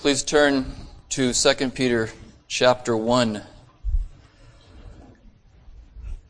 [0.00, 0.64] Please turn
[1.10, 2.08] to 2 Peter
[2.48, 3.42] chapter 1.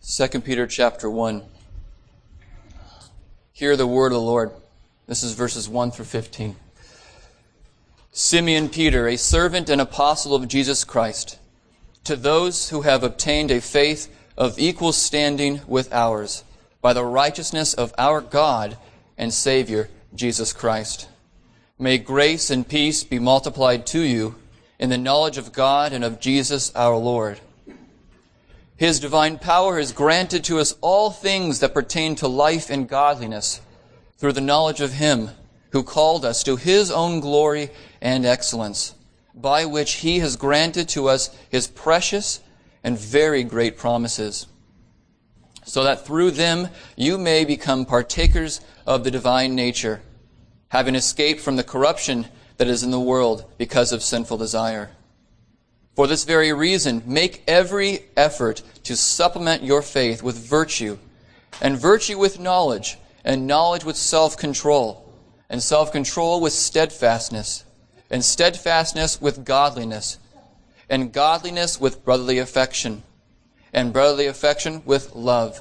[0.05, 1.45] 2 Peter chapter 1.
[3.53, 4.51] Hear the word of the Lord.
[5.07, 6.57] This is verses 1 through 15.
[8.11, 11.39] Simeon Peter, a servant and apostle of Jesus Christ,
[12.03, 16.43] to those who have obtained a faith of equal standing with ours,
[16.83, 18.77] by the righteousness of our God
[19.17, 21.07] and Savior, Jesus Christ.
[21.83, 24.35] May grace and peace be multiplied to you
[24.79, 27.41] in the knowledge of God and of Jesus our Lord.
[28.77, 33.63] His divine power has granted to us all things that pertain to life and godliness
[34.19, 35.31] through the knowledge of Him
[35.71, 37.71] who called us to His own glory
[38.03, 38.95] and excellence,
[39.35, 42.41] by which He has granted to us His precious
[42.85, 44.47] and very great promises,
[45.65, 50.03] so that through them you may become partakers of the divine nature
[50.71, 54.91] having escaped from the corruption that is in the world because of sinful desire.
[55.95, 60.99] For this very reason, make every effort to supplement your faith with virtue,
[61.61, 65.13] and virtue with knowledge, and knowledge with self-control,
[65.49, 67.65] and self-control with steadfastness,
[68.09, 70.19] and steadfastness with godliness,
[70.89, 73.03] and godliness with brotherly affection,
[73.73, 75.61] and brotherly affection with love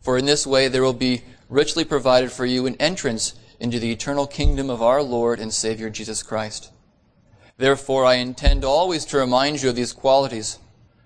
[0.00, 3.92] For in this way there will be richly provided for you an entrance into the
[3.92, 6.72] eternal kingdom of our Lord and Savior Jesus Christ.
[7.58, 10.58] Therefore I intend always to remind you of these qualities,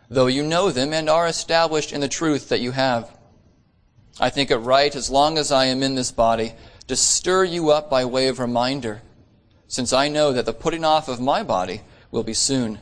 [0.08, 3.10] though you know them and are established in the truth that you have.
[4.20, 6.52] I think it right, as long as I am in this body,
[6.86, 9.02] to stir you up by way of reminder,
[9.66, 11.80] since I know that the putting off of my body
[12.12, 12.78] will be soon,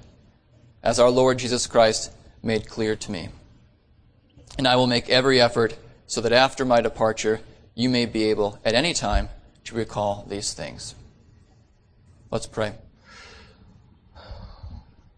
[0.83, 2.13] as our Lord Jesus Christ
[2.43, 3.31] made clear to me.
[4.59, 5.79] And I will make every effort
[6.13, 7.41] so that after my departure,
[7.75, 9.31] you may be able at any time
[9.65, 10.95] to recall these things.
[12.31, 12.75] Let's pray.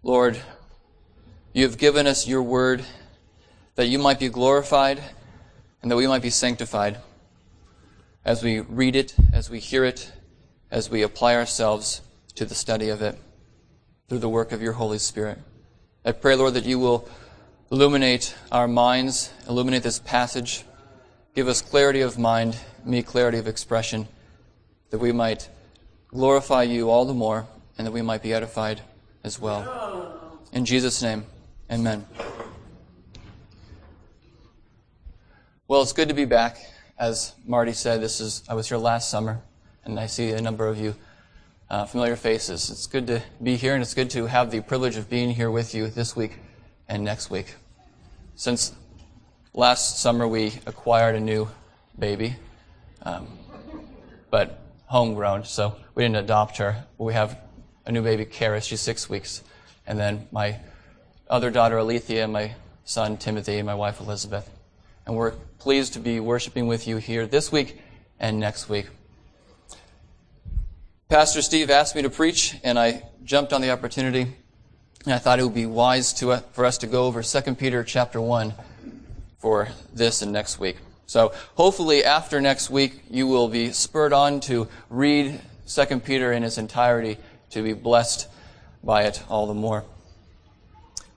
[0.04, 0.40] Lord,
[1.52, 2.84] you have given us your word
[3.74, 5.02] that you might be glorified
[5.82, 6.98] and that we might be sanctified
[8.24, 10.12] as we read it, as we hear it,
[10.70, 12.02] as we apply ourselves
[12.36, 13.18] to the study of it
[14.08, 15.38] through the work of your Holy Spirit.
[16.04, 17.08] I pray, Lord, that you will
[17.72, 20.64] illuminate our minds, illuminate this passage
[21.34, 24.06] Give us clarity of mind, me clarity of expression,
[24.90, 25.48] that we might
[26.06, 28.80] glorify you all the more and that we might be edified
[29.24, 30.40] as well.
[30.52, 31.24] In Jesus' name,
[31.68, 32.06] amen.
[35.66, 36.58] Well, it's good to be back.
[36.96, 39.40] As Marty said, this is I was here last summer,
[39.84, 40.94] and I see a number of you
[41.68, 42.70] uh, familiar faces.
[42.70, 45.50] It's good to be here, and it's good to have the privilege of being here
[45.50, 46.38] with you this week
[46.88, 47.56] and next week.
[48.36, 48.72] Since
[49.54, 51.48] last summer we acquired a new
[51.96, 52.34] baby,
[53.02, 53.26] um,
[54.30, 56.84] but homegrown, so we didn't adopt her.
[56.98, 57.38] We have
[57.86, 58.64] a new baby, Karis.
[58.64, 59.42] She's six weeks.
[59.86, 60.58] And then my
[61.28, 62.54] other daughter, Alethea, my
[62.84, 64.50] son, Timothy, and my wife, Elizabeth.
[65.06, 67.80] And we're pleased to be worshiping with you here this week
[68.18, 68.88] and next week.
[71.08, 74.34] Pastor Steve asked me to preach, and I jumped on the opportunity.
[75.04, 77.84] And I thought it would be wise to, for us to go over 2 Peter
[77.84, 78.54] chapter 1
[79.44, 80.78] for this and next week.
[81.04, 85.38] So hopefully after next week, you will be spurred on to read
[85.68, 87.18] 2 Peter in its entirety
[87.50, 88.26] to be blessed
[88.82, 89.84] by it all the more.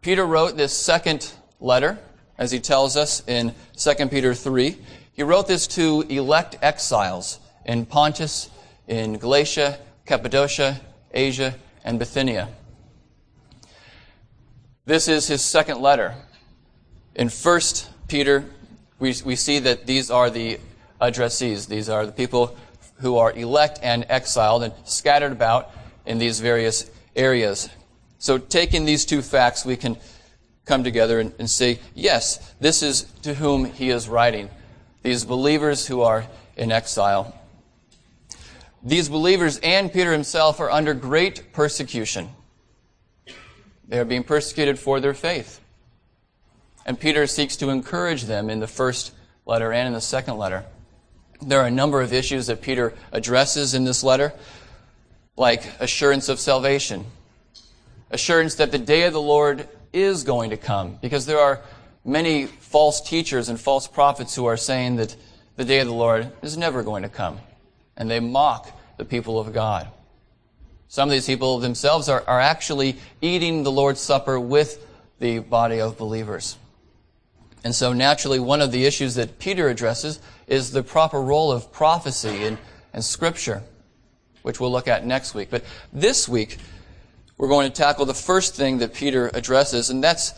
[0.01, 1.99] Peter wrote this second letter,
[2.38, 4.75] as he tells us in 2 Peter 3.
[5.13, 8.49] He wrote this to elect exiles in Pontus,
[8.89, 10.81] in Galatia, Cappadocia,
[11.13, 11.55] Asia,
[11.85, 12.49] and Bithynia.
[14.83, 16.13] This is his second letter.
[17.15, 17.62] In 1
[18.07, 18.45] Peter,
[19.00, 20.59] we, we see that these are the
[21.01, 21.68] addressees.
[21.68, 22.57] These are the people
[23.00, 25.71] who are elect and exiled and scattered about
[26.06, 27.69] in these various areas.
[28.19, 29.98] So, taking these two facts, we can
[30.65, 34.50] come together and, and say, yes, this is to whom he is writing.
[35.03, 36.25] These believers who are
[36.56, 37.33] in exile.
[38.83, 42.30] These believers and Peter himself are under great persecution.
[43.88, 45.62] They are being persecuted for their faith.
[46.88, 49.13] And Peter seeks to encourage them in the first
[49.45, 50.63] letter and in the second letter.
[51.42, 54.34] There are a number of issues that Peter addresses in this letter,
[55.36, 57.06] like assurance of salvation,
[58.10, 61.60] assurance that the day of the Lord is going to come because there are
[62.06, 65.13] many false teachers and false prophets who are saying that
[65.57, 67.39] the day of the Lord is never going to come.
[67.98, 69.89] And they mock the people of God.
[70.88, 74.86] Some of these people themselves are, are actually eating the Lord's Supper with
[75.19, 76.57] the body of believers.
[77.63, 81.71] And so naturally, one of the issues that Peter addresses is the proper role of
[81.71, 82.57] prophecy and,
[82.94, 83.63] and scripture,
[84.44, 85.50] which we'll look at next week.
[85.50, 86.57] But this week,
[87.38, 90.33] we're going to tackle the first thing that Peter addresses, and that's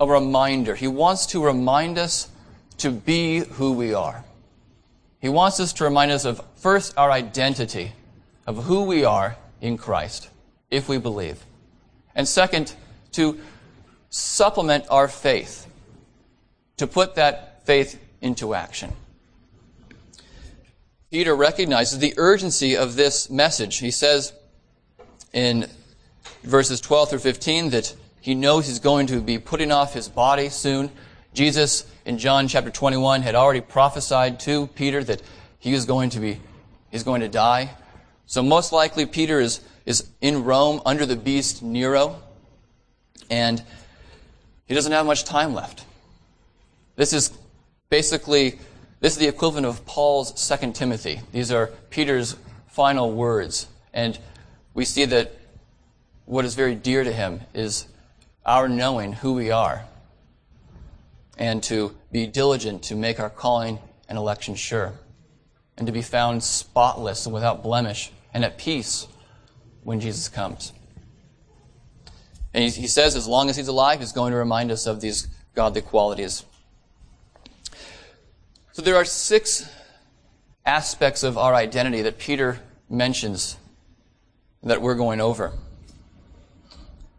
[0.00, 0.74] a reminder.
[0.74, 2.28] He wants to remind us
[2.78, 4.24] to be who we are.
[5.20, 7.92] He wants us to remind us of first our identity,
[8.46, 10.28] of who we are in Christ,
[10.70, 11.42] if we believe.
[12.14, 12.74] And second,
[13.12, 13.38] to
[14.10, 15.66] supplement our faith,
[16.76, 18.92] to put that faith into action.
[21.10, 23.78] Peter recognizes the urgency of this message.
[23.78, 24.32] He says
[25.32, 25.68] in
[26.42, 30.48] verses 12 through 15 that he knows he's going to be putting off his body
[30.48, 30.90] soon.
[31.32, 35.22] Jesus in John chapter 21 had already prophesied to Peter that
[35.58, 36.40] he was going to be
[36.90, 37.70] he's going to die.
[38.26, 42.22] So most likely Peter is is in Rome under the beast Nero
[43.30, 43.62] and
[44.66, 45.84] he doesn't have much time left.
[46.96, 47.32] This is
[47.88, 48.58] basically
[49.00, 51.20] this is the equivalent of Paul's second Timothy.
[51.32, 52.36] These are Peter's
[52.68, 54.18] final words and
[54.72, 55.32] we see that
[56.24, 57.86] what is very dear to him is
[58.46, 59.84] our knowing who we are
[61.38, 64.94] and to be diligent to make our calling and election sure
[65.76, 69.06] and to be found spotless and without blemish and at peace
[69.82, 70.72] when Jesus comes.
[72.52, 75.00] And he, he says as long as he's alive, he's going to remind us of
[75.00, 76.44] these godly qualities.
[78.74, 79.70] So there are six
[80.66, 82.58] aspects of our identity that Peter
[82.90, 83.56] mentions
[84.64, 85.52] that we're going over.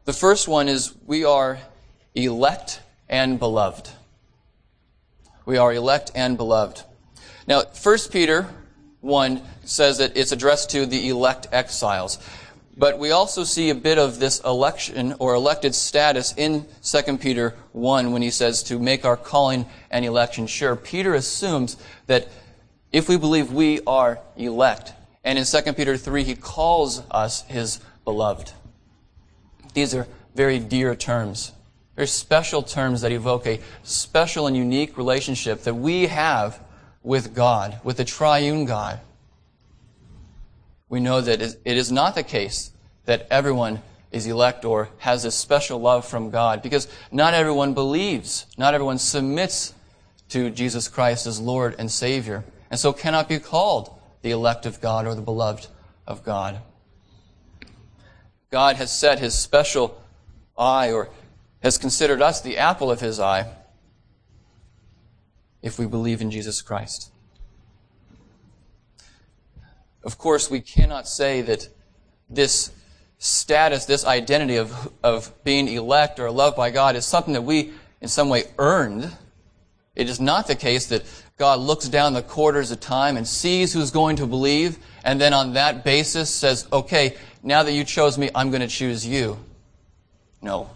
[0.04, 1.60] The first one is we are
[2.14, 3.90] elect and beloved.
[5.46, 6.84] We are elect and beloved.
[7.48, 8.50] Now, 1 Peter
[9.00, 12.20] 1 says that it's addressed to the elect exiles.
[12.78, 17.56] But we also see a bit of this election or elected status in 2 Peter
[17.72, 20.76] 1 when he says to make our calling and election sure.
[20.76, 21.78] Peter assumes
[22.08, 22.28] that
[22.92, 24.94] if we believe we are elect,
[25.24, 28.52] and in 2 Peter 3 he calls us his beloved.
[29.74, 31.54] These are very dear terms,
[31.96, 36.60] very special terms that evoke a special and unique relationship that we have
[37.04, 39.00] with God, with the triune God.
[40.90, 42.72] We know that it is not the case
[43.06, 48.46] that everyone is elect or has a special love from God because not everyone believes,
[48.58, 49.74] not everyone submits
[50.30, 54.82] to Jesus Christ as Lord and Savior, and so cannot be called the elect of
[54.82, 55.68] God or the beloved
[56.08, 56.60] of God.
[58.52, 60.02] God has set his special
[60.58, 61.10] eye or
[61.62, 63.52] has considered us the apple of his eye
[65.62, 67.12] if we believe in Jesus Christ.
[70.06, 71.68] Of course, we cannot say that
[72.30, 72.72] this
[73.18, 77.74] status, this identity of, of being elect or loved by God is something that we
[78.02, 79.12] in some way earned.
[79.96, 81.04] It is not the case that
[81.38, 85.34] God looks down the quarters of time and sees who's going to believe, and then
[85.34, 89.40] on that basis says, okay, now that you chose me, I'm going to choose you.
[90.42, 90.70] No.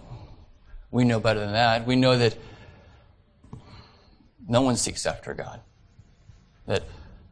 [0.90, 1.86] We know better than that.
[1.86, 2.36] We know that
[4.48, 5.62] no one seeks after God.
[6.66, 6.84] That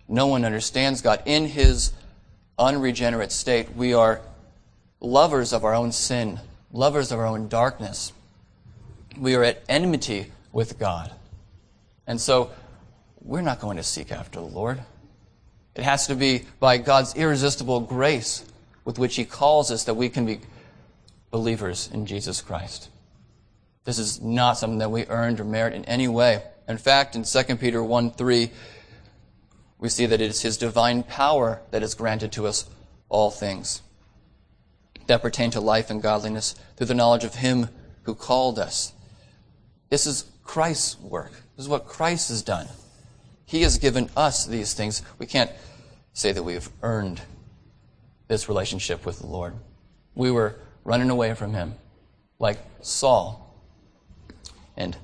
[0.07, 1.21] no one understands God.
[1.25, 1.91] In his
[2.57, 4.21] unregenerate state, we are
[4.99, 6.39] lovers of our own sin,
[6.71, 8.13] lovers of our own darkness.
[9.17, 11.11] We are at enmity with God.
[12.05, 12.51] And so,
[13.21, 14.81] we're not going to seek after the Lord.
[15.75, 18.43] It has to be by God's irresistible grace
[18.85, 20.39] with which He calls us that we can be
[21.29, 22.89] believers in Jesus Christ.
[23.83, 26.41] This is not something that we earned or merit in any way.
[26.67, 28.49] In fact, in 2 Peter 1 3,
[29.79, 32.69] we see that it is His divine power that has granted to us
[33.09, 33.81] all things
[35.07, 37.69] that pertain to life and godliness through the knowledge of Him
[38.03, 38.93] who called us.
[39.89, 41.31] This is Christ's work.
[41.55, 42.67] This is what Christ has done.
[43.45, 45.01] He has given us these things.
[45.17, 45.51] We can't
[46.13, 47.21] say that we have earned
[48.27, 49.53] this relationship with the Lord.
[50.15, 51.75] We were running away from him,
[52.39, 53.43] like Saul.
[54.75, 54.97] And,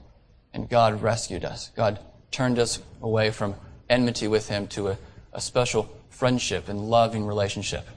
[0.54, 1.72] and God rescued us.
[1.76, 2.00] God
[2.32, 3.56] turned us away from
[3.90, 4.98] enmity with him to a,
[5.34, 7.88] a special friendship and loving relationship.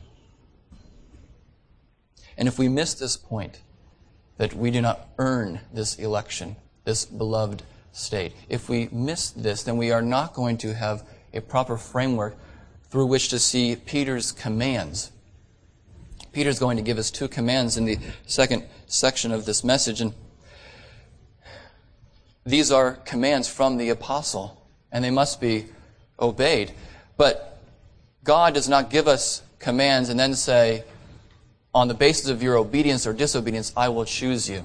[2.37, 3.61] And if we miss this point,
[4.39, 7.63] that we do not earn this election, this beloved
[7.93, 12.37] state, if we miss this, then we are not going to have a proper framework
[12.91, 15.13] through which to see Peter's commands
[16.37, 20.03] Peter's going to give us two commands in the second section of this message.
[20.03, 20.13] And
[22.45, 24.63] these are commands from the apostle,
[24.93, 25.65] and they must be
[26.19, 26.73] obeyed.
[27.17, 27.61] But
[28.25, 30.85] God does not give us commands and then say,
[31.75, 34.65] on the basis of your obedience or disobedience, I will choose you.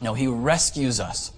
[0.00, 1.32] No, He rescues us,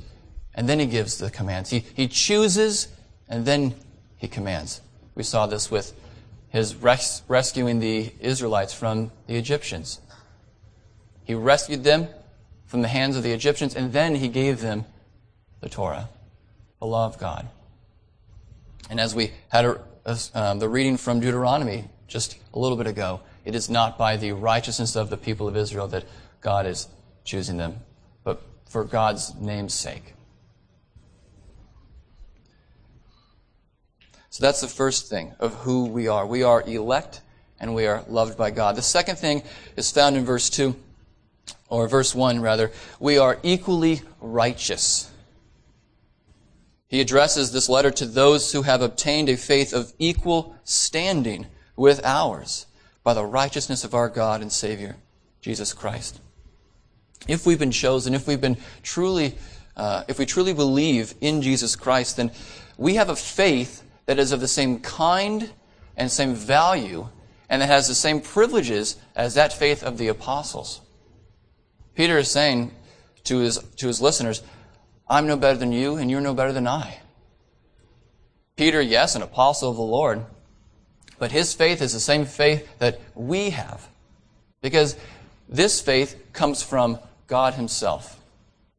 [0.55, 1.71] and then He gives the commands.
[1.71, 2.89] He, he chooses,
[3.29, 3.75] and then
[4.19, 4.83] He commands.
[5.15, 5.95] We saw this with
[6.51, 10.01] His res- rescuing the Israelites from the Egyptians.
[11.25, 12.09] He rescued them
[12.67, 14.85] from the hands of the Egyptians, and then He gave them
[15.61, 16.11] the Torah,
[16.79, 17.49] the law of God.
[18.93, 23.23] And as we had a, um, the reading from Deuteronomy just a little bit ago,
[23.47, 26.05] it is not by the righteousness of the people of Israel that
[26.43, 26.89] God is
[27.25, 27.79] choosing them,
[28.23, 30.13] but for God's name's sake.
[34.29, 36.27] So that's the first thing of who we are.
[36.27, 37.23] We are elect
[37.59, 38.77] and we are loved by God.
[38.77, 39.43] The second thing
[39.75, 40.77] is found in verse 2,
[41.71, 42.71] or verse 1 rather.
[43.01, 45.11] We are equally righteous.
[46.93, 52.05] He addresses this letter to those who have obtained a faith of equal standing with
[52.05, 52.67] ours
[53.03, 54.97] by the righteousness of our God and Savior,
[55.41, 56.21] Jesus Christ.
[57.27, 59.37] If we've been chosen, if we've been truly,
[59.75, 62.31] uh, if we truly believe in Jesus Christ, then
[62.77, 65.51] we have a faith that is of the same kind
[65.97, 67.09] and same value
[67.49, 70.83] and that has the same privileges as that faith of the apostles.
[71.95, 72.71] Peter is saying
[73.25, 74.43] to his, to his listeners,
[75.13, 76.99] I'm no better than you, and you're no better than I.
[78.57, 80.25] Peter, yes, an apostle of the Lord,
[81.19, 83.87] but his faith is the same faith that we have.
[84.63, 84.97] Because
[85.51, 88.19] this faith comes from God himself.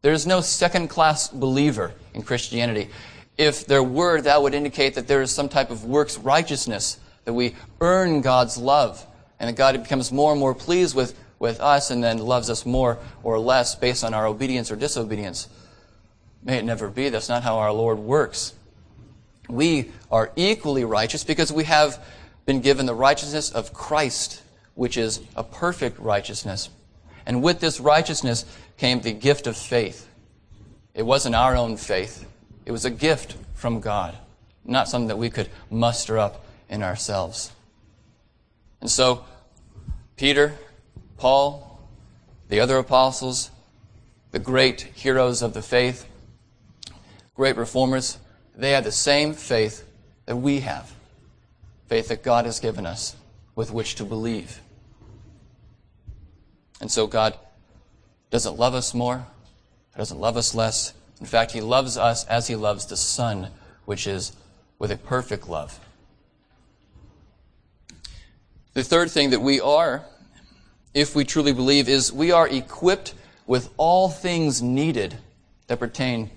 [0.01, 2.89] There is no second class believer in Christianity.
[3.37, 7.33] If there were, that would indicate that there is some type of works righteousness, that
[7.33, 9.05] we earn God's love,
[9.39, 12.65] and that God becomes more and more pleased with, with us and then loves us
[12.65, 15.47] more or less based on our obedience or disobedience.
[16.43, 17.09] May it never be.
[17.09, 18.53] That's not how our Lord works.
[19.47, 22.03] We are equally righteous because we have
[22.45, 24.41] been given the righteousness of Christ,
[24.75, 26.69] which is a perfect righteousness.
[27.25, 28.45] And with this righteousness
[28.77, 30.07] came the gift of faith.
[30.93, 32.25] It wasn't our own faith.
[32.65, 34.17] It was a gift from God,
[34.65, 37.51] not something that we could muster up in ourselves.
[38.81, 39.23] And so,
[40.17, 40.55] Peter,
[41.17, 41.79] Paul,
[42.50, 43.50] the other apostles,
[44.31, 46.05] the great heroes of the faith,
[47.35, 48.17] great reformers,
[48.55, 49.87] they had the same faith
[50.25, 50.91] that we have.
[51.87, 53.15] Faith that God has given us
[53.55, 54.61] with which to believe.
[56.81, 57.37] And so God
[58.29, 59.25] doesn't love us more,
[59.97, 60.93] doesn't love us less.
[61.19, 63.49] In fact, He loves us as He loves the Son,
[63.85, 64.33] which is
[64.79, 65.79] with a perfect love.
[68.73, 70.03] The third thing that we are,
[70.93, 73.13] if we truly believe, is we are equipped
[73.45, 75.15] with all things needed
[75.67, 76.31] that pertain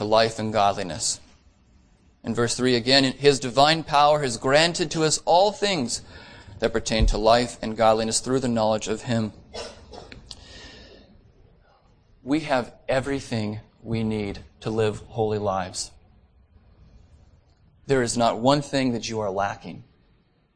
[0.00, 1.20] to life and godliness.
[2.24, 6.00] In verse 3 again, His divine power has granted to us all things
[6.60, 9.34] that pertain to life and godliness through the knowledge of Him.
[12.22, 15.90] We have everything we need to live holy lives.
[17.86, 19.84] There is not one thing that you are lacking.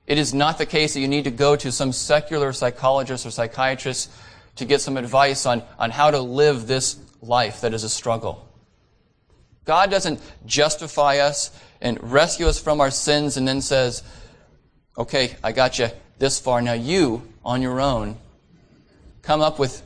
[0.07, 3.31] It is not the case that you need to go to some secular psychologist or
[3.31, 4.11] psychiatrist
[4.57, 8.44] to get some advice on, on how to live this life that is a struggle.
[9.65, 14.03] God doesn't justify us and rescue us from our sins and then says,
[14.97, 16.61] okay, I got you this far.
[16.63, 18.17] Now you, on your own,
[19.23, 19.83] come up with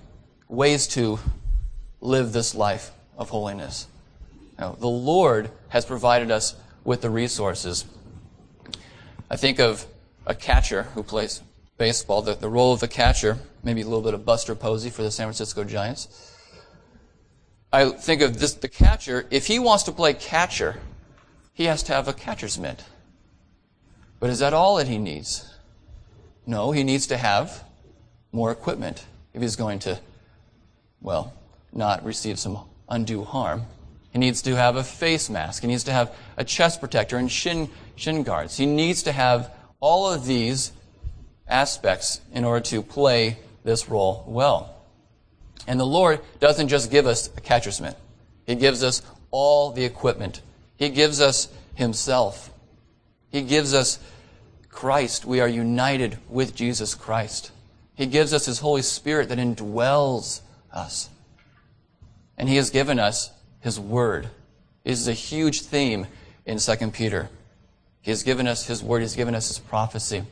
[0.48, 1.18] ways to
[2.00, 3.86] live this life of holiness.
[4.58, 7.84] Now, the Lord has provided us with the resources.
[9.30, 9.86] I think of
[10.26, 11.42] a catcher who plays
[11.76, 15.02] baseball, the, the role of the catcher, maybe a little bit of Buster Posey for
[15.02, 16.34] the San Francisco Giants.
[17.72, 20.80] I think of this, the catcher, if he wants to play catcher,
[21.52, 22.84] he has to have a catcher's mitt.
[24.20, 25.54] But is that all that he needs?
[26.46, 27.62] No, he needs to have
[28.32, 30.00] more equipment if he's going to,
[31.02, 31.34] well,
[31.72, 32.58] not receive some
[32.88, 33.64] undue harm.
[34.12, 35.62] He needs to have a face mask.
[35.62, 38.56] He needs to have a chest protector and shin, shin guards.
[38.56, 40.72] He needs to have all of these
[41.46, 44.74] aspects in order to play this role well.
[45.66, 47.96] And the Lord doesn't just give us a catcher's mitt.
[48.46, 50.40] He gives us all the equipment.
[50.76, 52.50] He gives us Himself.
[53.30, 53.98] He gives us
[54.70, 55.24] Christ.
[55.24, 57.50] We are united with Jesus Christ.
[57.94, 60.40] He gives us His Holy Spirit that indwells
[60.72, 61.10] us.
[62.38, 64.30] And He has given us His Word.
[64.84, 66.06] This is a huge theme
[66.46, 67.28] in 2 Peter.
[68.00, 69.02] He has given us His Word.
[69.02, 70.22] He's given us His prophecy.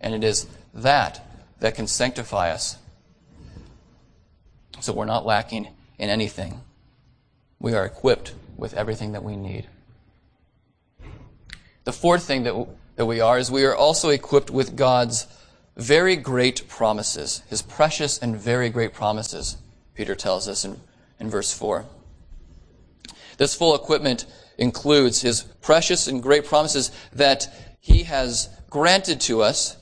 [0.00, 1.26] And it is that
[1.58, 2.76] that can sanctify us.
[4.82, 6.60] So we're not lacking in anything.
[7.60, 9.68] We are equipped with everything that we need.
[11.84, 15.28] The fourth thing that, that we are is we are also equipped with God's
[15.76, 19.56] very great promises, his precious and very great promises,
[19.94, 20.80] Peter tells us in,
[21.20, 21.86] in verse 4.
[23.36, 24.26] This full equipment
[24.58, 27.46] includes his precious and great promises that
[27.78, 29.76] he has granted to us,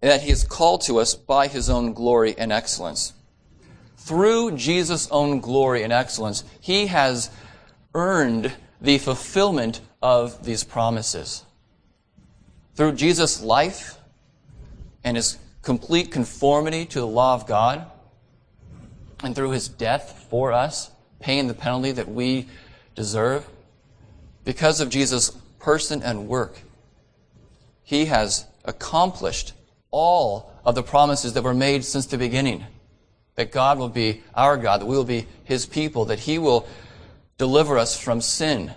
[0.00, 3.12] that he has called to us by his own glory and excellence.
[3.96, 7.30] Through Jesus' own glory and excellence, he has
[7.94, 11.44] earned the fulfillment of these promises.
[12.74, 13.98] Through Jesus' life
[15.04, 17.84] and his complete conformity to the law of God,
[19.22, 22.48] and through his death for us, paying the penalty that we
[22.94, 23.46] deserve,
[24.44, 26.62] because of Jesus' person and work,
[27.82, 29.52] he has accomplished
[29.90, 32.64] all of the promises that were made since the beginning.
[33.36, 36.66] That God will be our God, that we will be his people, that he will
[37.38, 38.74] deliver us from sin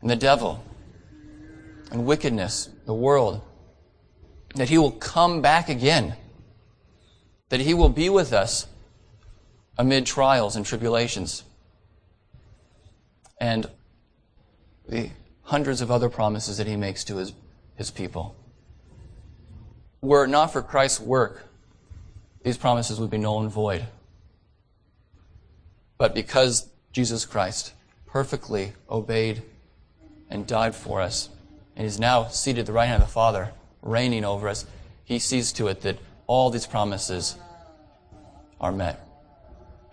[0.00, 0.64] and the devil
[1.90, 3.42] and wickedness, the world,
[4.54, 6.14] that he will come back again,
[7.48, 8.66] that he will be with us
[9.76, 11.42] amid trials and tribulations,
[13.40, 13.66] and
[14.88, 15.10] the
[15.42, 17.32] hundreds of other promises that he makes to his,
[17.74, 18.36] his people.
[20.00, 21.46] Were it not for Christ's work,
[22.42, 23.86] these promises would be null and void.
[25.98, 27.74] But because Jesus Christ
[28.06, 29.42] perfectly obeyed
[30.30, 31.28] and died for us,
[31.76, 33.52] and is now seated at the right hand of the Father,
[33.82, 34.66] reigning over us,
[35.04, 37.36] he sees to it that all these promises
[38.60, 39.06] are met.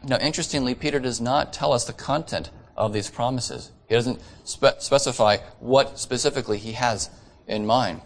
[0.04, 3.72] Now, interestingly, Peter does not tell us the content of these promises.
[3.90, 7.10] He doesn't spe- specify what specifically he has
[7.48, 8.02] in mind.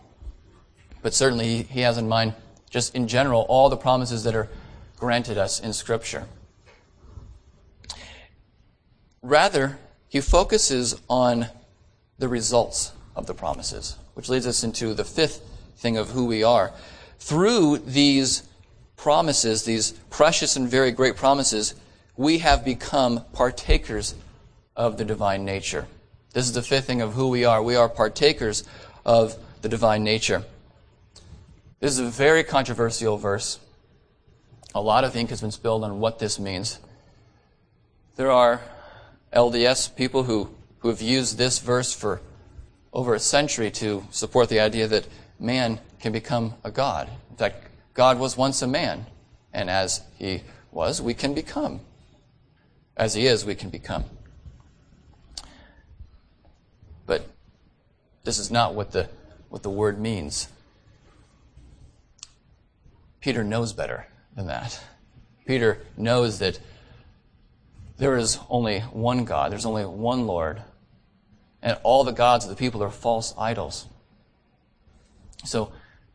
[1.01, 2.34] But certainly, he has in mind,
[2.70, 4.50] just in general, all the promises that are
[4.98, 6.25] granted us in Scripture.
[9.22, 11.48] Rather, he focuses on
[12.18, 15.42] the results of the promises, which leads us into the fifth
[15.77, 16.72] thing of who we are.
[17.20, 18.44] Through these
[18.96, 21.74] promises, these precious and very great promises,
[22.16, 24.16] we have become partakers
[24.75, 25.87] of the divine nature.
[26.33, 27.61] This is the fifth thing of who we are.
[27.61, 28.64] We are partakers
[29.05, 30.44] of the divine nature.
[31.81, 33.59] This is a very controversial verse.
[34.74, 36.79] A lot of ink has been spilled on what this means.
[38.15, 38.61] There are
[39.33, 42.22] LDS people who who have used this verse for
[42.91, 45.07] over a century to support the idea that
[45.39, 47.09] man can become a God.
[47.29, 49.05] In fact, God was once a man,
[49.53, 50.41] and as he
[50.72, 51.81] was, we can become.
[52.98, 54.05] As he is, we can become.
[57.05, 57.27] But
[58.24, 59.07] this is not what the,
[59.50, 60.48] what the word means.
[63.22, 64.84] Peter knows better than that.
[65.46, 66.60] Peter knows that
[67.98, 70.62] there is only one God, there's only one Lord,
[71.62, 73.86] and all the gods of the people are false idols.
[75.46, 75.72] So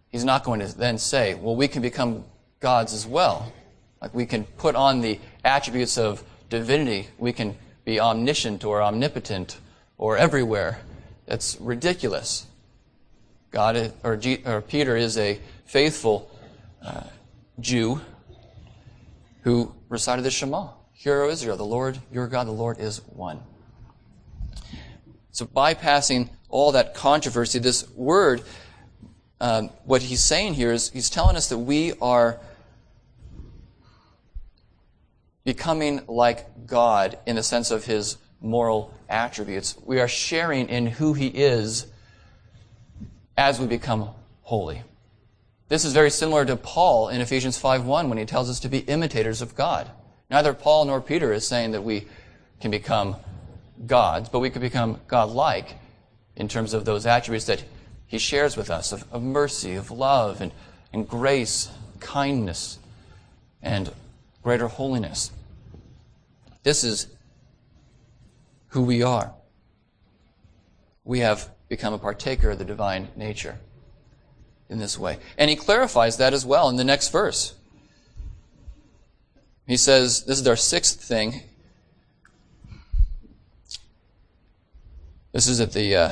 [0.09, 2.25] he's not going to then say, well, we can become
[2.61, 3.53] gods as well.
[4.01, 7.09] Like we can put on the attributes of divinity.
[7.19, 9.59] We can be omniscient or omnipotent
[9.99, 10.81] or everywhere.
[11.27, 12.47] That's ridiculous.
[13.51, 16.31] God or, G, or, Peter is a faithful
[17.61, 18.01] Jew
[19.43, 20.69] who recited the Shema.
[20.93, 23.41] Hear, O Israel, the Lord, your God, the Lord is one.
[25.31, 28.43] So bypassing all that controversy, this word,
[29.41, 32.41] um, what he's saying here is he's telling us that we are
[35.45, 39.77] becoming like God in the sense of his moral attributes.
[39.85, 41.87] We are sharing in who he is
[43.37, 44.11] as we become
[44.43, 44.83] holy.
[45.69, 48.79] This is very similar to Paul in Ephesians 5:1 when he tells us to be
[48.81, 49.91] imitators of God.
[50.31, 52.07] Neither Paul nor Peter is saying that we
[52.61, 53.17] can become
[53.85, 55.75] gods, but we could become godlike
[56.37, 57.65] in terms of those attributes that
[58.07, 60.53] he shares with us of, of mercy, of love, and,
[60.93, 62.79] and grace, kindness,
[63.61, 63.93] and
[64.43, 65.33] greater holiness.
[66.63, 67.09] This is
[68.69, 69.35] who we are.
[71.05, 73.59] We have become a partaker of the divine nature
[74.69, 75.19] in this way.
[75.39, 77.55] And he clarifies that as well in the next verse.
[79.67, 81.43] He says, this is our sixth thing.
[85.33, 86.09] This is at the, uh,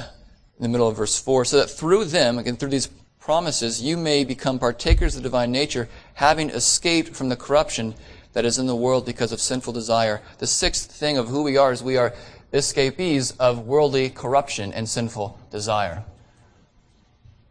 [0.58, 1.44] in the middle of verse 4.
[1.44, 2.88] So that through them, again, through these
[3.20, 7.94] promises, you may become partakers of the divine nature, having escaped from the corruption
[8.34, 10.20] that is in the world because of sinful desire.
[10.38, 12.12] The sixth thing of who we are is we are
[12.52, 16.04] escapees of worldly corruption and sinful desire.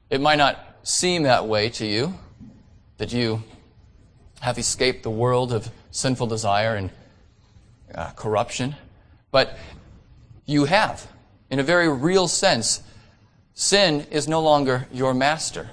[0.09, 2.13] It might not seem that way to you,
[2.97, 3.43] that you
[4.41, 6.89] have escaped the world of sinful desire and
[7.95, 8.75] uh, corruption,
[9.31, 9.57] but
[10.45, 11.07] you have.
[11.49, 12.81] In a very real sense,
[13.53, 15.69] sin is no longer your master.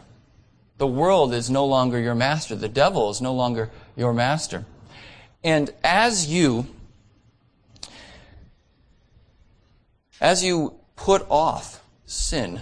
[0.78, 2.54] The world is no longer your master.
[2.54, 4.64] The devil is no longer your master.
[5.42, 6.66] And as you
[10.20, 12.60] as you put off sin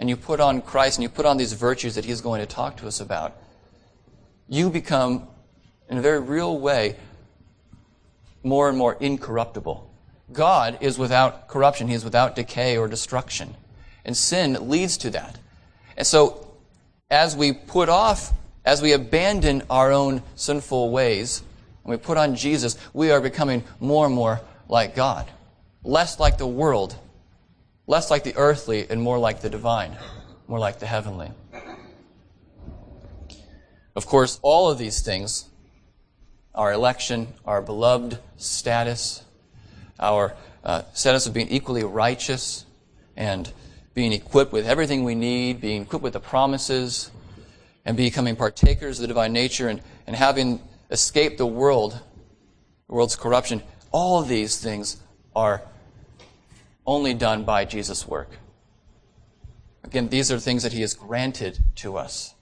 [0.00, 2.46] and you put on Christ and you put on these virtues that he's going to
[2.46, 3.36] talk to us about,
[4.48, 5.28] you become,
[5.90, 6.96] in a very real way,
[8.42, 9.88] more and more incorruptible.
[10.32, 11.86] God is without corruption.
[11.86, 13.54] He is without decay or destruction.
[14.06, 15.38] And sin leads to that.
[15.98, 16.50] And so,
[17.10, 18.32] as we put off,
[18.64, 21.42] as we abandon our own sinful ways,
[21.84, 25.30] and we put on Jesus, we are becoming more and more like God.
[25.84, 26.96] Less like the world,
[27.90, 29.96] less like the earthly, and more like the divine,
[30.46, 31.28] more like the heavenly.
[33.96, 35.46] Of course, all of these things
[36.54, 39.24] our election, our beloved status,
[39.98, 42.64] our uh, status of being equally righteous,
[43.16, 43.52] and
[43.92, 47.10] being equipped with everything we need, being equipped with the promises,
[47.84, 50.60] and becoming partakers of the divine nature, and, and having
[50.92, 51.98] escaped the world,
[52.88, 53.62] the world's corruption.
[53.90, 55.00] All these things
[55.34, 55.62] are
[56.90, 58.30] only done by Jesus' work.
[59.84, 62.34] Again, these are things that He has granted to us.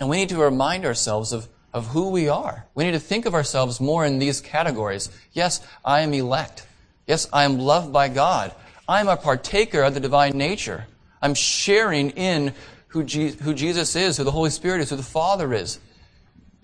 [0.00, 2.66] And we need to remind ourselves of, of who we are.
[2.74, 5.10] We need to think of ourselves more in these categories.
[5.32, 6.66] Yes, I am elect.
[7.06, 8.52] Yes, I am loved by God.
[8.88, 10.86] I am a partaker of the divine nature.
[11.22, 12.52] I'm sharing in
[12.88, 15.78] who, Je- who Jesus is, who the Holy Spirit is, who the Father is,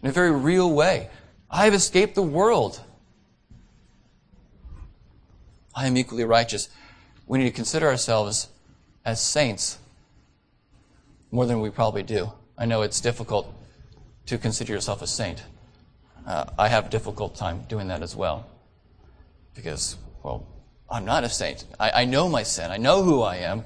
[0.03, 1.11] in a very real way.
[1.49, 2.81] I have escaped the world.
[5.75, 6.69] I am equally righteous.
[7.27, 8.49] We need to consider ourselves
[9.05, 9.79] as saints
[11.31, 12.33] more than we probably do.
[12.59, 13.55] I know it's difficult
[14.27, 15.43] to consider yourself a saint.
[16.27, 18.47] Uh, I have a difficult time doing that as well.
[19.55, 20.47] Because, well,
[20.91, 21.65] I'm not a saint.
[21.79, 22.71] I, I know my sin.
[22.71, 23.65] I know who I am.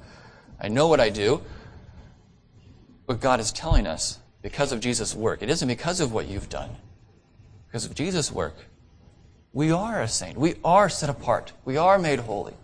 [0.61, 1.43] I know what I do.
[3.07, 6.49] But God is telling us, because of Jesus' work, it isn't because of what you've
[6.49, 6.77] done.
[7.67, 8.55] Because of Jesus' work,
[9.55, 10.37] we are a saint.
[10.37, 11.53] We are set apart.
[11.65, 12.55] We are made holy.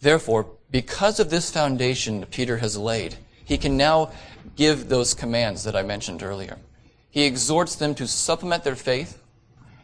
[0.00, 4.10] Therefore, because of this foundation Peter has laid, he can now
[4.56, 6.58] give those commands that I mentioned earlier.
[7.08, 9.22] He exhorts them to supplement their faith,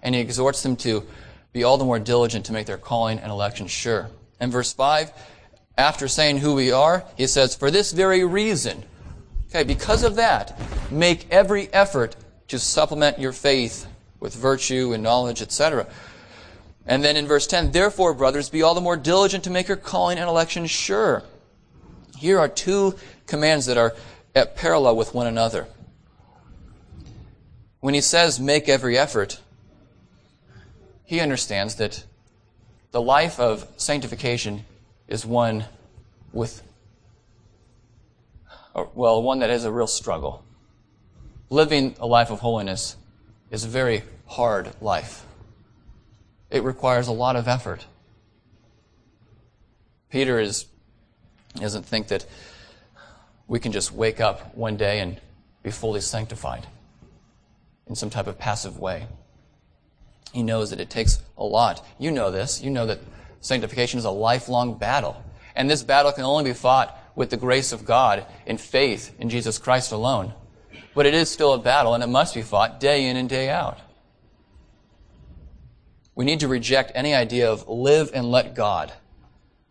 [0.02, 1.06] and he exhorts them to
[1.52, 4.10] be all the more diligent to make their calling and election sure.
[4.40, 5.12] In verse 5,
[5.78, 8.84] after saying who we are, he says, For this very reason,
[9.48, 12.16] okay, because of that, make every effort
[12.48, 13.86] to supplement your faith
[14.20, 15.86] with virtue and knowledge, etc.
[16.86, 19.76] And then in verse 10, therefore, brothers, be all the more diligent to make your
[19.76, 21.22] calling and election sure.
[22.16, 22.94] Here are two
[23.26, 23.94] commands that are
[24.34, 25.66] at parallel with one another.
[27.80, 29.40] When he says make every effort,
[31.04, 32.04] he understands that
[32.92, 34.64] the life of sanctification
[35.08, 35.64] is one
[36.32, 36.62] with,
[38.94, 40.44] well, one that is a real struggle.
[41.48, 42.96] Living a life of holiness
[43.50, 45.24] is a very hard life.
[46.50, 47.86] It requires a lot of effort.
[50.10, 50.66] Peter is,
[51.54, 52.26] doesn't think that
[53.46, 55.20] we can just wake up one day and
[55.62, 56.66] be fully sanctified
[57.86, 59.06] in some type of passive way.
[60.32, 61.84] He knows that it takes a lot.
[61.98, 62.62] You know this.
[62.62, 63.00] You know that
[63.40, 65.22] sanctification is a lifelong battle.
[65.56, 69.28] And this battle can only be fought with the grace of God in faith in
[69.28, 70.32] Jesus Christ alone.
[70.94, 73.48] But it is still a battle and it must be fought day in and day
[73.48, 73.78] out.
[76.14, 78.92] We need to reject any idea of live and let God.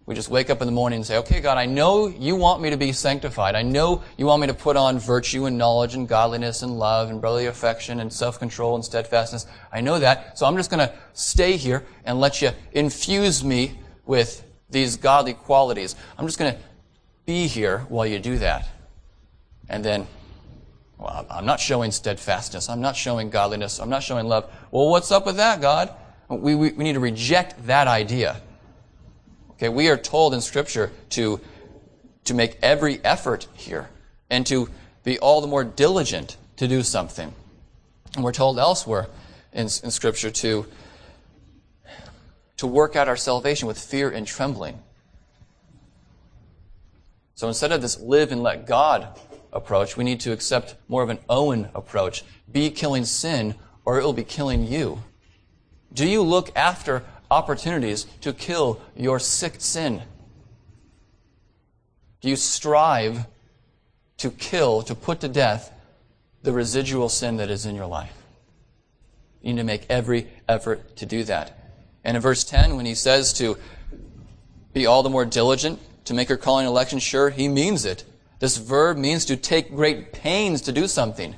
[0.05, 2.63] We just wake up in the morning and say, okay, God, I know you want
[2.63, 3.53] me to be sanctified.
[3.53, 7.11] I know you want me to put on virtue and knowledge and godliness and love
[7.11, 9.45] and brotherly affection and self-control and steadfastness.
[9.71, 10.39] I know that.
[10.39, 13.77] So I'm just going to stay here and let you infuse me
[14.07, 15.95] with these godly qualities.
[16.17, 16.59] I'm just going to
[17.27, 18.67] be here while you do that.
[19.69, 20.07] And then,
[20.99, 22.67] well, I'm not showing steadfastness.
[22.67, 23.79] I'm not showing godliness.
[23.79, 24.51] I'm not showing love.
[24.69, 25.93] Well, what's up with that, God?
[26.27, 28.41] We, we, we need to reject that idea.
[29.51, 31.39] Okay, we are told in Scripture to,
[32.25, 33.89] to make every effort here
[34.29, 34.69] and to
[35.03, 37.33] be all the more diligent to do something.
[38.15, 39.07] And we're told elsewhere
[39.53, 40.65] in, in Scripture to,
[42.57, 44.79] to work out our salvation with fear and trembling.
[47.35, 49.17] So instead of this live and let God
[49.51, 52.23] approach, we need to accept more of an Owen approach.
[52.51, 55.03] Be killing sin, or it will be killing you.
[55.93, 60.01] Do you look after opportunities to kill your sick sin?
[62.21, 63.25] Do you strive
[64.19, 65.73] to kill, to put to death
[66.43, 68.13] the residual sin that is in your life.
[69.41, 71.57] You need to make every effort to do that.
[72.03, 73.57] And in verse 10, when he says to
[74.73, 78.03] be all the more diligent to make your calling and election sure, he means it.
[78.39, 81.35] This verb means to take great pains to do something,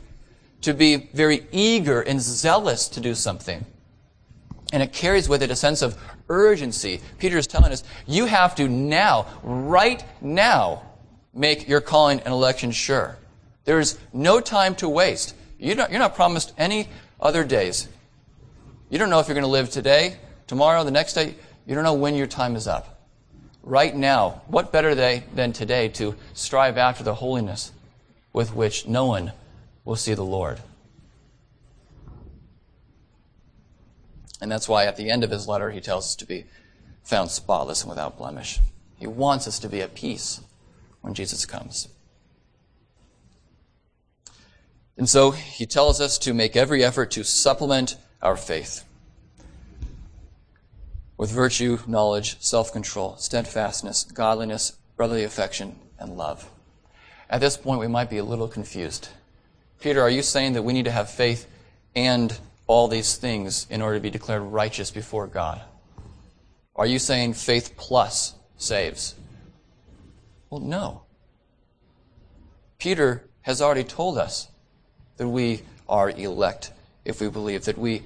[0.62, 3.66] to be very eager and zealous to do something.
[4.72, 5.98] And it carries with it a sense of
[6.30, 7.02] urgency.
[7.18, 10.84] Peter is telling us, you have to now, right now,
[11.34, 13.18] make your calling and election sure.
[13.66, 15.36] There is no time to waste.
[15.60, 16.88] Not, you're not promised any
[17.20, 17.88] other days.
[18.90, 21.36] You don't know if you're going to live today, tomorrow, the next day.
[21.66, 23.01] You don't know when your time is up.
[23.64, 27.72] Right now, what better day than today to strive after the holiness
[28.34, 29.34] with which no one
[29.86, 30.60] will see the Lord?
[34.42, 36.46] And that's why at the end of his letter, he tells us to be
[37.04, 38.60] found spotless and without blemish.
[38.98, 40.42] He wants us to be at peace
[41.02, 41.88] when Jesus comes.
[44.98, 48.86] And so he tells us to make every effort to supplement our faith
[51.22, 56.50] with virtue, knowledge, self control, steadfastness, godliness, brotherly affection, and love.
[57.30, 59.10] At this point, we might be a little confused.
[59.80, 61.46] Peter, are you saying that we need to have faith
[61.96, 65.62] and all these things in order to be declared righteous before God?
[66.76, 69.14] Are you saying faith plus saves?
[70.50, 71.04] Well, no.
[72.80, 74.48] Peter has already told us
[75.18, 76.72] that we are elect
[77.06, 78.02] if we believe that we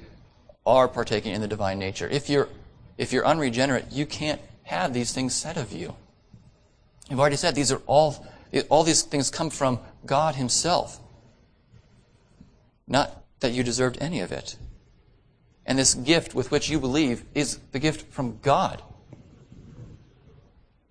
[0.66, 2.10] are partaking in the divine nature.
[2.10, 2.50] If you're,
[2.98, 5.96] if you're unregenerate, you can't have these things said of you.
[7.10, 8.26] I've already said these are all,
[8.70, 11.00] all these things come from God Himself.
[12.88, 14.58] Not that you deserved any of it.
[15.66, 18.82] And this gift with which you believe is the gift from God.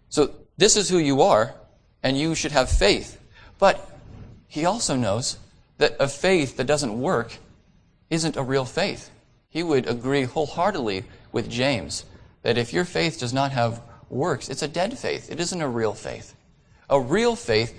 [0.09, 1.55] So this is who you are,
[2.03, 3.21] and you should have faith.
[3.59, 3.99] But
[4.47, 5.39] He also knows
[5.79, 7.39] that a faith that doesn't work
[8.11, 9.11] isn't a real faith.
[9.49, 12.07] He would agree wholeheartedly with James
[12.43, 15.31] that if your faith does not have works, it's a dead faith.
[15.31, 16.35] It isn't a real faith.
[16.89, 17.79] A real faith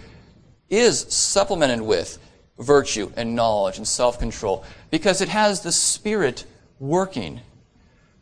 [0.69, 2.19] is supplemented with
[2.59, 6.45] virtue and knowledge and self control because it has the Spirit
[6.79, 7.41] working.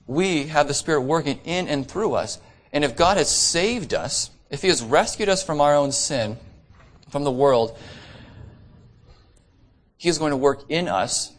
[0.08, 2.40] We have the Spirit working in and through us.
[2.72, 6.38] And if God has saved us, if He has rescued us from our own sin,
[7.10, 7.78] from the world,
[9.98, 11.32] he is going to work in us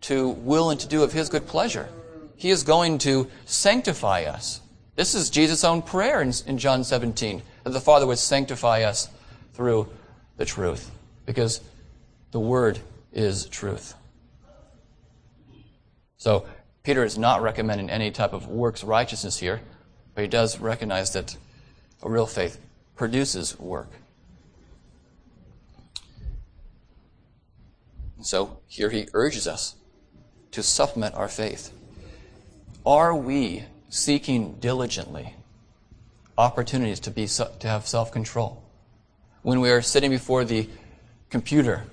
[0.00, 1.88] to will and to do of His good pleasure.
[2.38, 4.60] He is going to sanctify us.
[4.94, 9.08] This is Jesus' own prayer in, in John 17, that the Father would sanctify us
[9.52, 9.88] through
[10.36, 10.90] the truth,
[11.26, 11.60] because
[12.30, 12.78] the Word
[13.12, 13.94] is truth.
[16.16, 16.46] So,
[16.84, 19.60] Peter is not recommending any type of works righteousness here,
[20.14, 21.36] but he does recognize that
[22.02, 22.60] a real faith
[22.94, 23.90] produces work.
[28.20, 29.76] So here he urges us
[30.52, 31.72] to supplement our faith.
[32.86, 35.34] Are we seeking diligently
[36.36, 38.62] opportunities to, be, to have self control?
[39.42, 40.68] When we are sitting before the
[41.30, 41.84] computer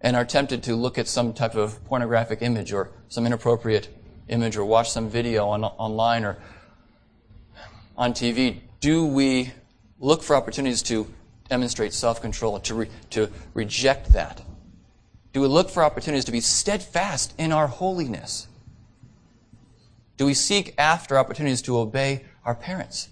[0.00, 3.88] and are tempted to look at some type of pornographic image or some inappropriate
[4.28, 6.38] image or watch some video on, online or
[7.96, 9.52] on TV, do we
[9.98, 11.12] look for opportunities to
[11.48, 14.42] demonstrate self control, to, re, to reject that?
[15.32, 18.48] Do we look for opportunities to be steadfast in our holiness?
[20.22, 23.08] Do we seek after opportunities to obey our parents?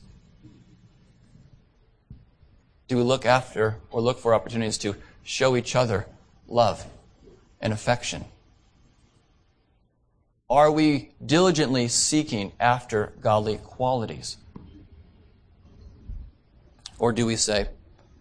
[2.86, 4.94] Do we look after or look for opportunities to
[5.24, 6.06] show each other
[6.46, 6.86] love
[7.60, 8.26] and affection?
[10.48, 14.36] Are we diligently seeking after godly qualities?
[16.96, 17.70] Or do we say,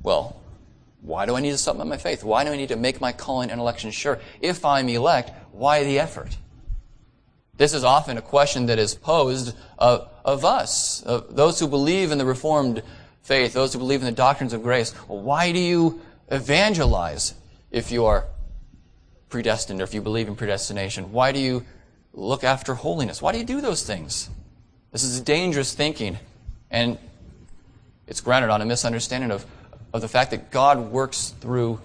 [0.02, 0.42] well,
[1.02, 2.24] why do I need to supplement my faith?
[2.24, 4.18] Why do I need to make my calling and election sure?
[4.42, 6.36] If I'm elect, why the effort?
[7.60, 12.10] This is often a question that is posed of, of us, of those who believe
[12.10, 12.82] in the Reformed
[13.22, 14.96] faith, those who believe in the doctrines of grace.
[15.10, 17.34] Well, why do you evangelize
[17.70, 18.28] if you are
[19.28, 21.12] predestined or if you believe in predestination?
[21.12, 21.66] Why do you
[22.14, 23.22] look after holiness?
[23.22, 24.30] Why do you do those things?
[24.94, 26.18] This is dangerous thinking,
[26.72, 26.98] and
[28.08, 29.46] it's grounded on a misunderstanding of
[29.92, 31.82] of the fact that God works through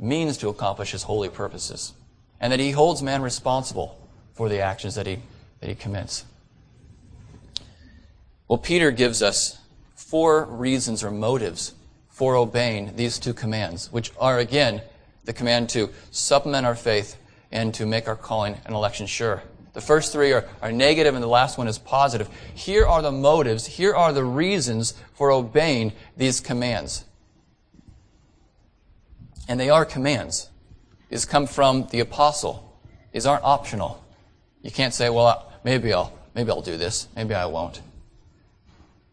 [0.00, 1.92] means to accomplish his holy purposes,
[2.40, 3.98] and that he holds man responsible
[4.38, 5.18] for the actions that he,
[5.58, 6.24] that he commits.
[8.46, 9.58] Well, Peter gives us
[9.96, 11.74] four reasons or motives
[12.08, 14.80] for obeying these two commands, which are, again,
[15.24, 17.16] the command to supplement our faith
[17.50, 19.42] and to make our calling and election sure.
[19.72, 22.28] The first three are, are negative and the last one is positive.
[22.54, 27.04] Here are the motives, here are the reasons for obeying these commands.
[29.48, 30.48] And they are commands.
[31.08, 32.80] These come from the apostle.
[33.10, 34.04] These aren't optional.
[34.62, 37.08] You can't say, well, maybe I'll, maybe I'll do this.
[37.14, 37.80] Maybe I won't.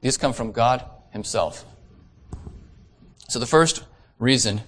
[0.01, 1.65] These come from God himself.
[3.27, 3.84] So the first
[4.19, 4.62] reason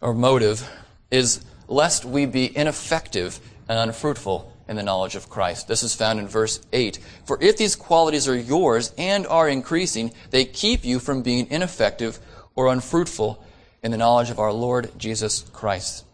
[0.00, 0.68] or motive
[1.10, 5.68] is lest we be ineffective and unfruitful in the knowledge of Christ.
[5.68, 6.98] This is found in verse 8.
[7.24, 12.18] For if these qualities are yours and are increasing, they keep you from being ineffective
[12.54, 13.42] or unfruitful
[13.82, 16.04] in the knowledge of our Lord Jesus Christ.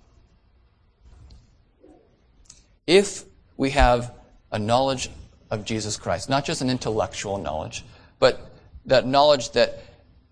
[2.87, 3.25] If
[3.59, 4.15] we have
[4.51, 5.11] a knowledge
[5.51, 7.85] of Jesus Christ, not just an intellectual knowledge,
[8.19, 8.51] but
[8.87, 9.83] that knowledge that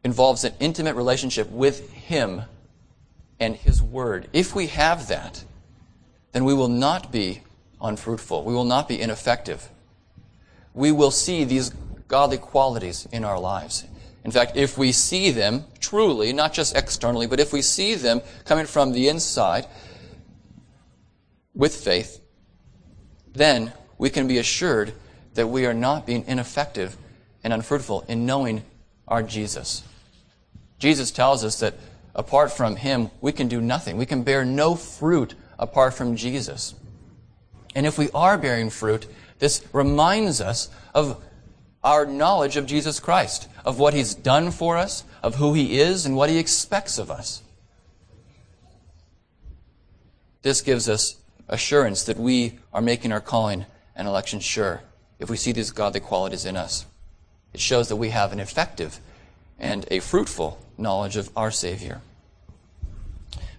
[0.04, 2.42] involves an intimate relationship with Him
[3.38, 4.28] and His Word.
[4.32, 5.44] If we have that,
[6.32, 7.42] then we will not be
[7.82, 8.44] unfruitful.
[8.44, 9.68] We will not be ineffective.
[10.72, 11.70] We will see these
[12.08, 13.84] godly qualities in our lives.
[14.24, 18.22] In fact, if we see them truly, not just externally, but if we see them
[18.44, 19.66] coming from the inside
[21.54, 22.20] with faith,
[23.36, 24.92] then we can be assured
[25.34, 26.96] that we are not being ineffective
[27.44, 28.62] and unfruitful in knowing
[29.06, 29.82] our Jesus.
[30.78, 31.74] Jesus tells us that
[32.14, 33.96] apart from Him, we can do nothing.
[33.96, 36.74] We can bear no fruit apart from Jesus.
[37.74, 39.06] And if we are bearing fruit,
[39.38, 41.22] this reminds us of
[41.84, 46.04] our knowledge of Jesus Christ, of what He's done for us, of who He is,
[46.04, 47.42] and what He expects of us.
[50.42, 51.16] This gives us
[51.48, 54.82] assurance that we are making our calling and election sure
[55.18, 56.84] if we see these godly qualities in us.
[57.52, 59.00] It shows that we have an effective
[59.58, 62.00] and a fruitful knowledge of our Savior.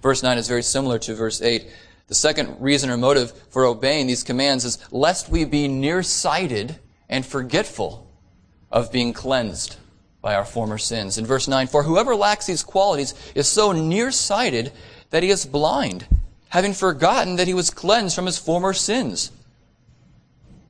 [0.02, 1.67] Verse 9 is very similar to verse 8.
[2.08, 7.26] The second reason or motive for obeying these commands is lest we be nearsighted and
[7.26, 8.08] forgetful
[8.71, 9.78] of being cleansed
[10.21, 11.17] by our former sins.
[11.17, 14.71] In verse 9, for whoever lacks these qualities is so nearsighted
[15.10, 16.08] that he is blind,
[16.49, 19.31] having forgotten that he was cleansed from his former sins.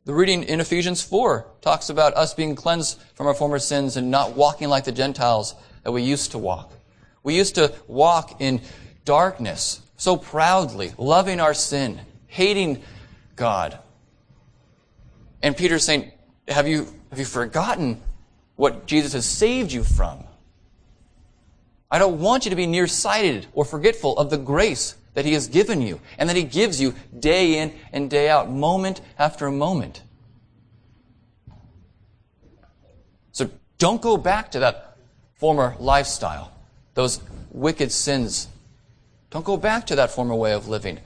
[0.05, 4.09] The reading in Ephesians 4 talks about us being cleansed from our former sins and
[4.09, 6.71] not walking like the Gentiles that we used to walk.
[7.23, 8.61] We used to walk in
[9.03, 12.81] darkness so proudly, loving our sin, hating
[13.35, 13.77] God.
[15.41, 16.11] And Peter's saying,
[16.47, 18.01] have you, have you forgotten
[18.55, 20.23] what Jesus has saved you from?
[21.89, 25.47] I don't want you to be nearsighted or forgetful of the grace that He has
[25.47, 30.03] given you and that He gives you day in and day out, moment after moment.
[33.31, 33.49] So
[33.79, 34.95] don't go back to that
[35.33, 36.51] former lifestyle,
[36.93, 38.47] those wicked sins.
[39.31, 40.99] Don't go back to that former way of living.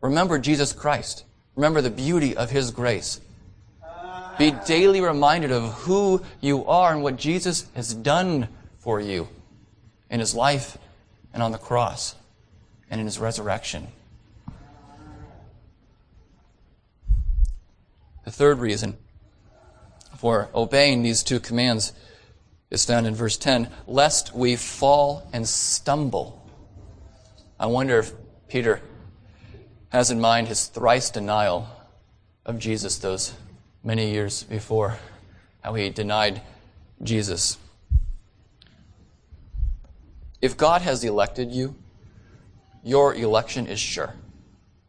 [0.00, 1.24] Remember Jesus Christ.
[1.54, 3.20] Remember the beauty of His grace.
[4.40, 8.48] Be daily reminded of who you are and what Jesus has done
[8.80, 9.28] for you
[10.10, 10.78] in His life
[11.32, 12.16] and on the cross
[12.90, 13.88] and in his resurrection.
[18.24, 18.96] The third reason
[20.16, 21.92] for obeying these two commands
[22.70, 26.36] is found in verse 10 lest we fall and stumble.
[27.58, 28.12] I wonder if
[28.48, 28.82] Peter
[29.90, 31.68] has in mind his thrice denial
[32.44, 33.34] of Jesus those
[33.82, 34.98] many years before,
[35.62, 36.42] how he denied
[37.02, 37.58] Jesus.
[40.40, 41.74] If God has elected you,
[42.82, 44.14] your election is sure.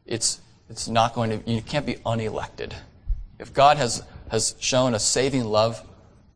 [0.05, 2.73] It's, it's not going to, you can't be unelected.
[3.39, 5.81] If God has, has shown a saving love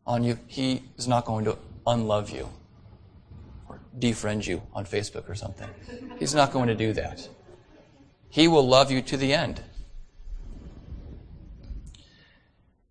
[0.06, 2.48] on you, He is not going to unlove you
[3.68, 5.68] or defriend you on Facebook or something.
[6.18, 7.28] He's not going to do that.
[8.28, 9.62] He will love you to the end.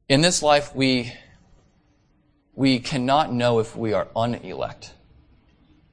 [0.08, 1.14] In this life, we,
[2.54, 4.94] we cannot know if we are unelect.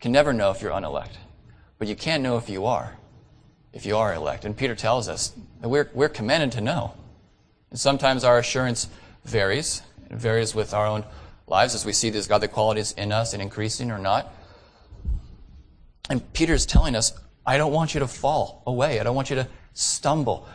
[0.01, 1.17] Can never know if you're unelect.
[1.83, 2.97] But you can't know if you are,
[3.73, 4.45] if you are elect.
[4.45, 6.95] And Peter tells us that we're, we're commanded to know.
[7.71, 8.87] And sometimes our assurance
[9.25, 9.83] varies.
[10.09, 11.05] It varies with our own
[11.49, 14.33] lives as we see these godly qualities in us and increasing or not.
[16.09, 19.01] And Peter's telling us, I don't want you to fall away.
[19.01, 20.47] I don't want you to stumble.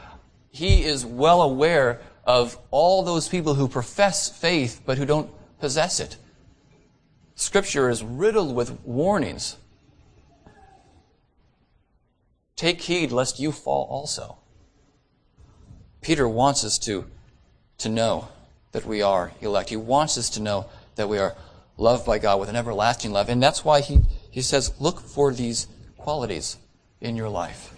[0.52, 6.00] He is well aware of all those people who profess faith but who don't possess
[6.00, 6.16] it.
[7.36, 9.58] Scripture is riddled with warnings
[12.58, 14.40] Take heed lest you fall also.
[16.02, 17.06] Peter wants us to,
[17.78, 18.28] to know
[18.72, 19.70] that we are elect.
[19.70, 21.36] He wants us to know that we are
[21.78, 23.30] loved by God with an everlasting love.
[23.30, 24.02] And that's why he,
[24.32, 26.58] he says, look for these qualities
[27.00, 27.74] in your life.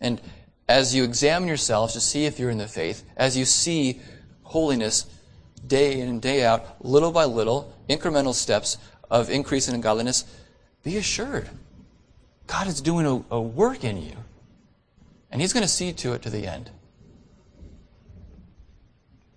[0.00, 0.20] And
[0.68, 4.00] as you examine yourselves to see if you're in the faith, as you see
[4.42, 5.06] holiness
[5.66, 8.76] day in and day out, little by little, incremental steps
[9.10, 10.24] of increasing in godliness,
[10.82, 11.48] be assured.
[12.50, 14.16] God is doing a, a work in you,
[15.30, 16.72] and He's going to see to it to the end.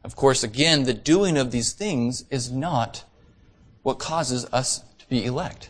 [0.03, 3.03] Of course, again, the doing of these things is not
[3.84, 5.70] what causes us to be elect.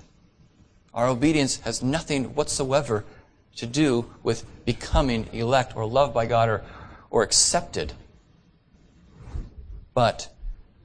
[0.94, 3.04] Our obedience has nothing whatsoever
[3.58, 6.64] to do with becoming elect or loved by God or,
[7.10, 7.92] or accepted.
[9.94, 10.34] But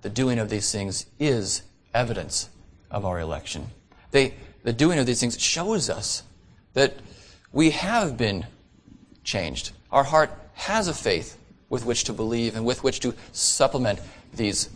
[0.03, 1.63] the doing of these things is
[1.95, 2.49] evidence
[2.91, 3.69] of our election.
[4.11, 4.35] They,
[4.65, 6.25] the doing of these things shows us
[6.79, 6.95] that
[7.53, 8.47] we have been
[9.24, 9.72] changed.
[9.91, 11.37] Our heart has a faith
[11.68, 13.99] with which to believe and with which to supplement
[14.33, 14.70] these,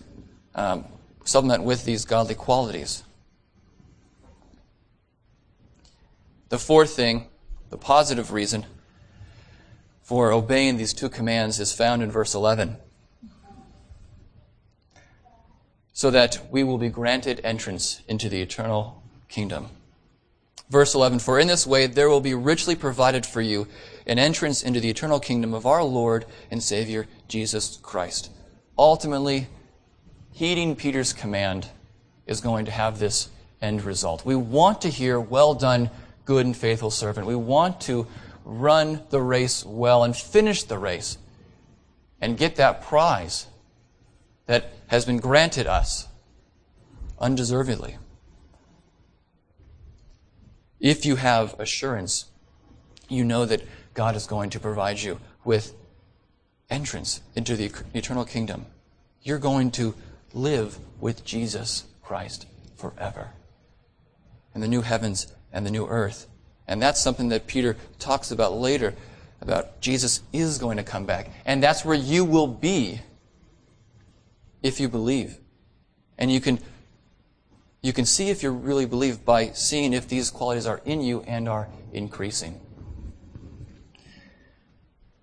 [0.57, 0.85] um,
[1.25, 3.05] supplement with these godly qualities.
[6.49, 7.29] The fourth thing,
[7.71, 8.67] the positive reason
[10.03, 12.79] for obeying these two commands is found in verse 11.
[15.93, 19.69] So that we will be granted entrance into the eternal kingdom.
[20.73, 23.69] Verse 11 For in this way there will be richly provided for you
[24.07, 28.31] an entrance into the eternal kingdom of our Lord and Savior, Jesus Christ.
[28.79, 29.49] Ultimately,
[30.31, 31.69] heeding Peter's command
[32.27, 33.29] is going to have this
[33.61, 34.25] end result.
[34.25, 35.91] We want to hear, Well done,
[36.25, 37.27] good and faithful servant.
[37.27, 38.07] We want to
[38.43, 41.19] run the race well and finish the race
[42.19, 43.47] and get that prize
[44.47, 46.09] that has been granted us
[47.19, 47.99] undeservedly.
[50.83, 52.27] If you have assurance,
[53.09, 53.63] you know that
[53.95, 55.75] God is going to provide you with
[56.69, 58.67] entrance into the eternal kingdom.
[59.23, 59.95] You're going to
[60.35, 63.31] live with Jesus Christ forever.
[64.57, 66.27] In the new heavens and the new earth.
[66.67, 68.93] And that's something that Peter talks about later
[69.41, 71.31] about Jesus is going to come back.
[71.45, 73.01] And that's where you will be
[74.65, 75.39] if you believe.
[76.19, 76.59] And you can
[77.83, 81.23] you can see if you really believe by seeing if these qualities are in you
[81.23, 82.61] and are increasing.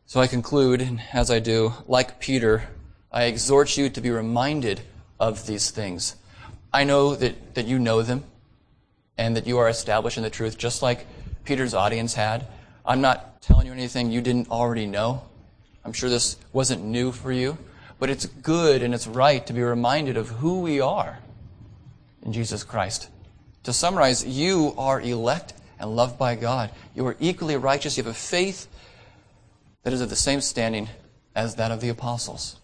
[0.05, 2.67] So I conclude, and as I do, like Peter,
[3.11, 4.81] I exhort you to be reminded
[5.19, 6.17] of these things.
[6.73, 8.25] I know that, that you know them
[9.17, 11.07] and that you are established in the truth, just like
[11.45, 12.45] Peter's audience had.
[12.85, 15.21] I'm not telling you anything you didn't already know.
[15.85, 17.57] I'm sure this wasn't new for you,
[17.99, 21.19] but it's good and it's right to be reminded of who we are
[22.23, 23.09] in Jesus Christ.
[23.63, 26.71] To summarize, you are elect and loved by God.
[26.95, 27.97] You are equally righteous.
[27.97, 28.67] You have a faith
[29.83, 30.89] that is of the same standing
[31.35, 32.57] as that of the apostles.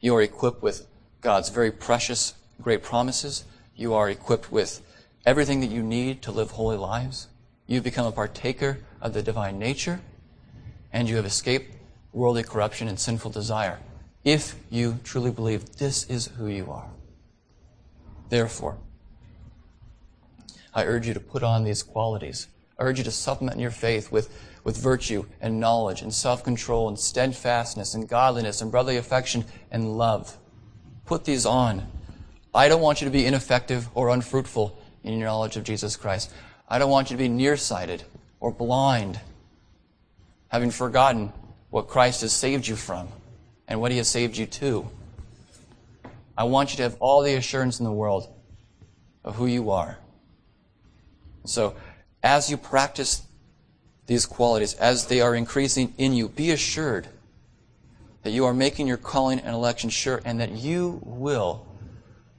[0.00, 0.86] You are equipped with
[1.20, 3.44] God's very precious, great promises.
[3.74, 4.82] You are equipped with
[5.24, 7.28] everything that you need to live holy lives.
[7.66, 10.00] You've become a partaker of the divine nature,
[10.92, 11.74] and you have escaped
[12.12, 13.80] worldly corruption and sinful desire.
[14.22, 16.88] If you truly believe this is who you are.
[18.34, 18.78] Therefore,
[20.74, 22.48] I urge you to put on these qualities.
[22.76, 24.28] I urge you to supplement your faith with,
[24.64, 29.96] with virtue and knowledge and self control and steadfastness and godliness and brotherly affection and
[29.96, 30.36] love.
[31.04, 31.86] Put these on
[32.52, 36.32] I don't want you to be ineffective or unfruitful in your knowledge of Jesus Christ.
[36.68, 38.02] I don't want you to be nearsighted
[38.40, 39.20] or blind,
[40.48, 41.32] having forgotten
[41.70, 43.06] what Christ has saved you from
[43.68, 44.90] and what he has saved you to.
[46.36, 48.28] I want you to have all the assurance in the world
[49.24, 49.98] of who you are.
[51.44, 51.76] So,
[52.22, 53.22] as you practice
[54.06, 57.08] these qualities, as they are increasing in you, be assured
[58.22, 61.66] that you are making your calling and election sure and that you will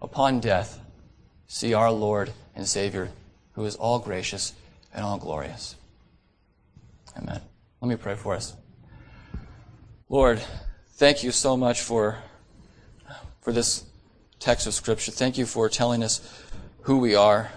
[0.01, 0.79] upon death,
[1.47, 3.09] see our Lord and Savior,
[3.53, 4.53] who is all gracious
[4.93, 5.75] and all glorious.
[7.17, 7.41] Amen.
[7.81, 8.55] Let me pray for us.
[10.09, 10.41] Lord,
[10.93, 12.17] thank you so much for,
[13.45, 13.85] for this
[14.39, 15.11] text of Scripture.
[15.11, 16.19] Thank you for telling us
[16.81, 17.51] who we are.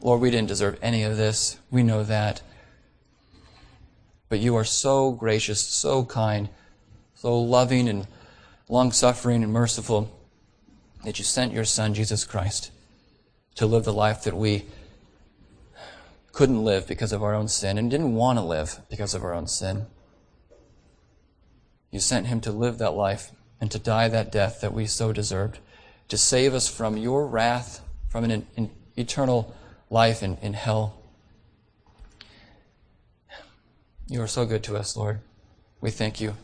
[0.00, 1.58] Lord, we didn't deserve any of this.
[1.70, 2.40] We know that.
[4.30, 6.48] But you are so gracious, so kind,
[7.14, 8.06] so loving and
[8.70, 10.10] long suffering and merciful
[11.04, 12.70] that you sent your Son, Jesus Christ,
[13.56, 14.64] to live the life that we
[16.32, 19.34] couldn't live because of our own sin and didn't want to live because of our
[19.34, 19.88] own sin.
[21.90, 25.12] You sent him to live that life and to die that death that we so
[25.12, 25.58] deserved,
[26.08, 29.54] to save us from your wrath, from an, an eternal
[29.90, 31.00] life in, in hell.
[34.08, 35.20] You are so good to us, Lord.
[35.80, 36.34] We thank you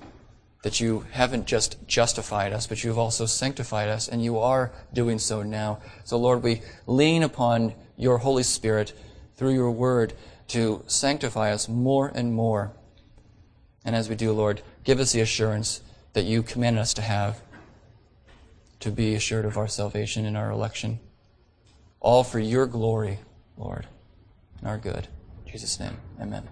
[0.62, 5.18] that you haven't just justified us, but you've also sanctified us, and you are doing
[5.18, 5.80] so now.
[6.04, 8.92] So, Lord, we lean upon your Holy Spirit
[9.36, 10.12] through your word
[10.48, 12.72] to sanctify us more and more.
[13.84, 15.80] And as we do, Lord, give us the assurance
[16.12, 17.40] that you command us to have
[18.80, 20.98] to be assured of our salvation and our election.
[22.00, 23.20] all for your glory,
[23.56, 23.86] Lord,
[24.58, 25.06] and our good.
[25.46, 26.40] In Jesus' name, amen.